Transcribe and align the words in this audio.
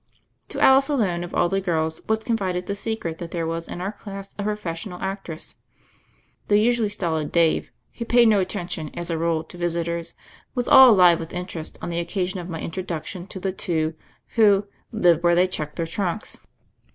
To 0.47 0.59
Alice 0.59 0.89
alone 0.89 1.23
of 1.23 1.35
all 1.35 1.47
the 1.47 1.61
girls 1.61 2.01
was 2.09 2.23
confided 2.23 2.65
the 2.65 2.73
secret 2.73 3.19
that 3.19 3.29
there 3.29 3.45
was 3.45 3.67
in 3.67 3.79
our 3.81 3.91
class 3.91 4.33
a 4.39 4.41
professional 4.41 4.99
actress. 4.99 5.57
The 6.47 6.57
usually 6.57 6.89
stolid 6.89 7.31
Dave, 7.31 7.71
who 7.99 8.05
paid 8.05 8.27
no 8.27 8.39
atten 8.41 8.65
tion, 8.67 8.89
as 8.97 9.11
a 9.11 9.17
rule, 9.19 9.43
to 9.43 9.59
visitors, 9.59 10.15
was 10.55 10.67
all 10.67 10.89
alive 10.89 11.19
with 11.19 11.33
interest 11.33 11.77
on 11.83 11.91
the 11.91 11.99
occasion 11.99 12.39
of 12.39 12.49
my 12.49 12.59
introduction 12.59 13.27
to 13.27 13.39
the 13.39 13.51
two 13.51 13.93
who 14.29 14.65
"lived 14.91 15.21
where 15.21 15.35
they 15.35 15.47
checked 15.47 15.75
their 15.75 15.85
trunks." 15.85 16.39